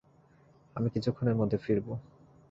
আমি 0.75 0.87
কিছুক্ষণের 0.89 1.35
মধ্যে 1.35 1.57
ফিরবো। 1.57 1.93